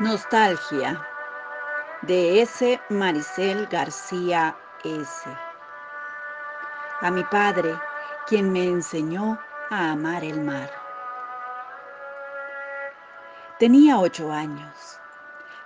Nostalgia 0.00 1.06
de 2.00 2.40
S. 2.40 2.80
Maricel 2.88 3.66
García 3.66 4.56
S. 4.82 5.28
A 7.02 7.10
mi 7.10 7.22
padre, 7.24 7.78
quien 8.26 8.50
me 8.50 8.64
enseñó 8.64 9.38
a 9.68 9.90
amar 9.90 10.24
el 10.24 10.40
mar. 10.40 10.70
Tenía 13.58 13.98
ocho 13.98 14.32
años. 14.32 14.72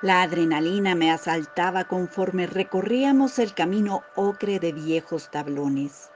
La 0.00 0.22
adrenalina 0.22 0.94
me 0.94 1.10
asaltaba 1.10 1.82
conforme 1.82 2.46
recorríamos 2.46 3.40
el 3.40 3.52
camino 3.52 4.04
ocre 4.14 4.60
de 4.60 4.70
viejos 4.70 5.28
tablones, 5.32 6.08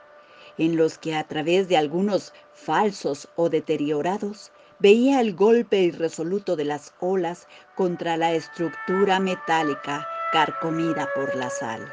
en 0.56 0.77
los 0.77 0.98
que 0.98 1.17
a 1.17 1.25
través 1.25 1.67
de 1.67 1.78
algunos 1.78 2.33
falsos 2.53 3.28
o 3.34 3.48
deteriorados 3.48 4.53
veía 4.78 5.20
el 5.20 5.34
golpe 5.34 5.78
irresoluto 5.78 6.56
de 6.56 6.64
las 6.64 6.95
olas 7.01 7.46
contra 7.74 8.16
la 8.16 8.33
estructura 8.33 9.20
metálica 9.20 10.06
carcomida 10.33 11.09
por 11.14 11.34
la 11.37 11.50
sal. 11.50 11.92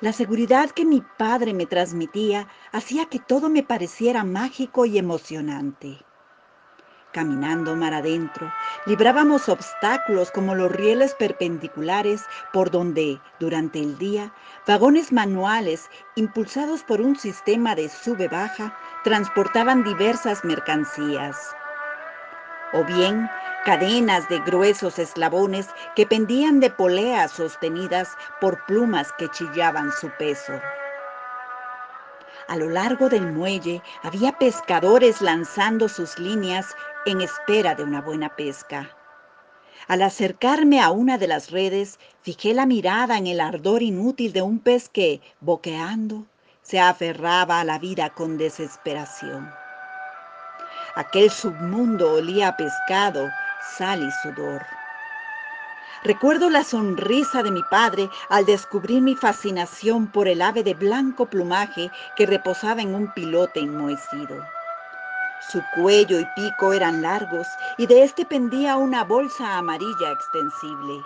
La 0.00 0.12
seguridad 0.12 0.70
que 0.70 0.84
mi 0.84 1.02
padre 1.16 1.54
me 1.54 1.66
transmitía 1.66 2.48
hacía 2.72 3.06
que 3.06 3.20
todo 3.20 3.48
me 3.48 3.62
pareciera 3.62 4.24
mágico 4.24 4.84
y 4.84 4.98
emocionante. 4.98 5.98
Caminando 7.14 7.76
mar 7.76 7.94
adentro, 7.94 8.52
librábamos 8.86 9.48
obstáculos 9.48 10.32
como 10.32 10.56
los 10.56 10.72
rieles 10.72 11.14
perpendiculares 11.14 12.22
por 12.52 12.72
donde, 12.72 13.20
durante 13.38 13.78
el 13.78 13.96
día, 13.98 14.34
vagones 14.66 15.12
manuales, 15.12 15.88
impulsados 16.16 16.82
por 16.82 17.00
un 17.00 17.14
sistema 17.14 17.76
de 17.76 17.88
sube-baja, 17.88 18.76
transportaban 19.04 19.84
diversas 19.84 20.44
mercancías. 20.44 21.36
O 22.72 22.82
bien, 22.84 23.30
cadenas 23.64 24.28
de 24.30 24.40
gruesos 24.40 24.98
eslabones 24.98 25.68
que 25.94 26.06
pendían 26.06 26.58
de 26.58 26.70
poleas 26.70 27.30
sostenidas 27.30 28.08
por 28.40 28.64
plumas 28.64 29.12
que 29.12 29.28
chillaban 29.28 29.92
su 29.92 30.10
peso. 30.18 30.54
A 32.48 32.56
lo 32.56 32.68
largo 32.70 33.08
del 33.10 33.30
muelle 33.30 33.82
había 34.02 34.32
pescadores 34.38 35.20
lanzando 35.20 35.88
sus 35.88 36.18
líneas 36.18 36.74
en 37.04 37.20
espera 37.20 37.74
de 37.74 37.84
una 37.84 38.00
buena 38.00 38.34
pesca. 38.34 38.90
Al 39.86 40.00
acercarme 40.00 40.80
a 40.80 40.90
una 40.90 41.18
de 41.18 41.26
las 41.26 41.50
redes, 41.50 41.98
fijé 42.22 42.54
la 42.54 42.64
mirada 42.64 43.18
en 43.18 43.26
el 43.26 43.40
ardor 43.40 43.82
inútil 43.82 44.32
de 44.32 44.40
un 44.40 44.58
pez 44.58 44.88
que, 44.88 45.20
boqueando, 45.40 46.24
se 46.64 46.80
aferraba 46.80 47.60
a 47.60 47.64
la 47.64 47.78
vida 47.78 48.10
con 48.10 48.38
desesperación. 48.38 49.52
Aquel 50.96 51.30
submundo 51.30 52.14
olía 52.14 52.48
a 52.48 52.56
pescado, 52.56 53.30
sal 53.76 54.02
y 54.02 54.10
sudor. 54.22 54.62
Recuerdo 56.04 56.50
la 56.50 56.64
sonrisa 56.64 57.42
de 57.42 57.50
mi 57.50 57.62
padre 57.70 58.08
al 58.28 58.46
descubrir 58.46 59.02
mi 59.02 59.14
fascinación 59.14 60.06
por 60.06 60.26
el 60.26 60.42
ave 60.42 60.62
de 60.62 60.74
blanco 60.74 61.26
plumaje 61.26 61.90
que 62.16 62.26
reposaba 62.26 62.82
en 62.82 62.94
un 62.94 63.12
pilote 63.12 63.60
enmohecido. 63.60 64.36
Su 65.50 65.62
cuello 65.74 66.18
y 66.18 66.26
pico 66.34 66.72
eran 66.72 67.02
largos 67.02 67.46
y 67.76 67.86
de 67.86 68.02
este 68.02 68.24
pendía 68.24 68.76
una 68.76 69.04
bolsa 69.04 69.58
amarilla 69.58 70.12
extensible. 70.12 71.02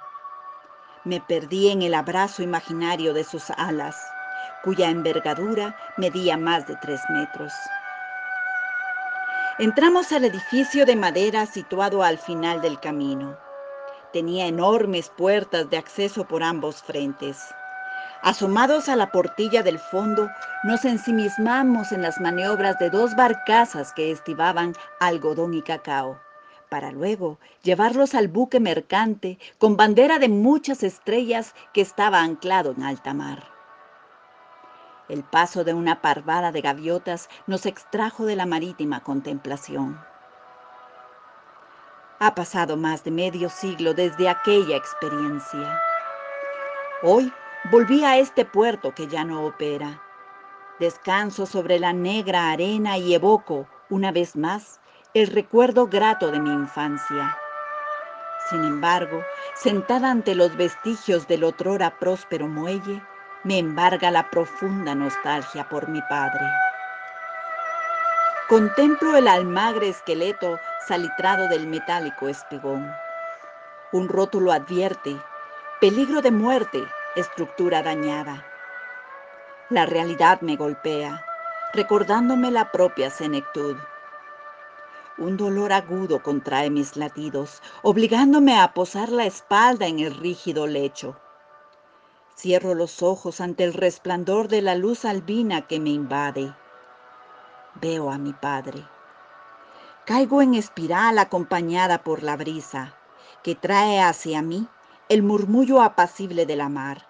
Me 1.04 1.20
perdí 1.20 1.70
en 1.70 1.82
el 1.82 1.94
abrazo 1.94 2.42
imaginario 2.42 3.14
de 3.14 3.24
sus 3.24 3.50
alas, 3.50 3.96
cuya 4.62 4.90
envergadura 4.90 5.76
medía 5.96 6.36
más 6.36 6.66
de 6.66 6.76
tres 6.76 7.00
metros. 7.10 7.52
Entramos 9.58 10.12
al 10.12 10.24
edificio 10.24 10.86
de 10.86 10.94
madera 10.94 11.44
situado 11.46 12.04
al 12.04 12.18
final 12.18 12.60
del 12.60 12.78
camino. 12.78 13.36
Tenía 14.12 14.46
enormes 14.46 15.10
puertas 15.10 15.68
de 15.68 15.76
acceso 15.76 16.26
por 16.26 16.44
ambos 16.44 16.82
frentes. 16.82 17.52
Asomados 18.22 18.88
a 18.88 18.94
la 18.94 19.10
portilla 19.10 19.62
del 19.62 19.78
fondo, 19.78 20.30
nos 20.62 20.84
ensimismamos 20.84 21.92
en 21.92 22.02
las 22.02 22.20
maniobras 22.20 22.78
de 22.78 22.90
dos 22.90 23.16
barcazas 23.16 23.92
que 23.92 24.10
estivaban 24.12 24.74
algodón 25.00 25.54
y 25.54 25.62
cacao, 25.62 26.20
para 26.68 26.92
luego 26.92 27.38
llevarlos 27.62 28.14
al 28.14 28.28
buque 28.28 28.60
mercante 28.60 29.38
con 29.58 29.76
bandera 29.76 30.18
de 30.18 30.28
muchas 30.28 30.82
estrellas 30.82 31.54
que 31.72 31.80
estaba 31.80 32.20
anclado 32.20 32.72
en 32.72 32.82
alta 32.82 33.12
mar. 33.12 33.57
El 35.08 35.22
paso 35.24 35.64
de 35.64 35.74
una 35.74 36.02
parvada 36.02 36.52
de 36.52 36.60
gaviotas 36.60 37.28
nos 37.46 37.66
extrajo 37.66 38.26
de 38.26 38.36
la 38.36 38.46
marítima 38.46 39.02
contemplación. 39.02 39.98
Ha 42.20 42.34
pasado 42.34 42.76
más 42.76 43.04
de 43.04 43.10
medio 43.10 43.48
siglo 43.48 43.94
desde 43.94 44.28
aquella 44.28 44.76
experiencia. 44.76 45.80
Hoy 47.02 47.32
Volví 47.64 48.04
a 48.04 48.16
este 48.18 48.44
puerto 48.44 48.94
que 48.94 49.08
ya 49.08 49.24
no 49.24 49.44
opera. 49.44 50.00
Descanso 50.78 51.44
sobre 51.44 51.80
la 51.80 51.92
negra 51.92 52.50
arena 52.50 52.96
y 52.96 53.12
evoco, 53.12 53.66
una 53.90 54.12
vez 54.12 54.36
más, 54.36 54.80
el 55.12 55.26
recuerdo 55.26 55.88
grato 55.88 56.30
de 56.30 56.38
mi 56.38 56.50
infancia. 56.50 57.36
Sin 58.48 58.64
embargo, 58.64 59.22
sentada 59.56 60.10
ante 60.10 60.36
los 60.36 60.56
vestigios 60.56 61.26
del 61.26 61.42
otrora 61.42 61.98
próspero 61.98 62.46
muelle, 62.46 63.02
me 63.44 63.58
embarga 63.58 64.10
la 64.10 64.28
profunda 64.30 64.94
nostalgia 64.94 65.68
por 65.68 65.88
mi 65.88 66.00
padre. 66.02 66.44
Contemplo 68.48 69.16
el 69.16 69.28
almagre 69.28 69.90
esqueleto 69.90 70.58
salitrado 70.86 71.48
del 71.48 71.66
metálico 71.66 72.28
espigón. 72.28 72.90
Un 73.92 74.08
rótulo 74.08 74.52
advierte, 74.52 75.16
peligro 75.80 76.20
de 76.20 76.30
muerte 76.30 76.82
estructura 77.14 77.82
dañada. 77.82 78.44
La 79.70 79.86
realidad 79.86 80.40
me 80.40 80.56
golpea, 80.56 81.24
recordándome 81.72 82.50
la 82.50 82.72
propia 82.72 83.10
senectud. 83.10 83.76
Un 85.18 85.36
dolor 85.36 85.72
agudo 85.72 86.22
contrae 86.22 86.70
mis 86.70 86.96
latidos, 86.96 87.62
obligándome 87.82 88.58
a 88.58 88.72
posar 88.72 89.10
la 89.10 89.26
espalda 89.26 89.86
en 89.86 89.98
el 89.98 90.14
rígido 90.14 90.66
lecho. 90.66 91.16
Cierro 92.40 92.76
los 92.76 93.02
ojos 93.02 93.40
ante 93.40 93.64
el 93.64 93.74
resplandor 93.74 94.46
de 94.46 94.62
la 94.62 94.76
luz 94.76 95.04
albina 95.04 95.66
que 95.66 95.80
me 95.80 95.90
invade. 95.90 96.54
Veo 97.80 98.12
a 98.12 98.18
mi 98.18 98.32
padre. 98.32 98.84
Caigo 100.04 100.40
en 100.40 100.54
espiral 100.54 101.18
acompañada 101.18 102.04
por 102.04 102.22
la 102.22 102.36
brisa, 102.36 102.94
que 103.42 103.56
trae 103.56 104.00
hacia 104.00 104.40
mí 104.40 104.68
el 105.08 105.24
murmullo 105.24 105.82
apacible 105.82 106.46
de 106.46 106.54
la 106.54 106.68
mar, 106.68 107.08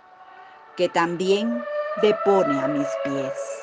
que 0.79 0.89
también 0.89 1.63
depone 2.01 2.59
a 2.59 2.67
mis 2.67 2.89
pies. 3.05 3.58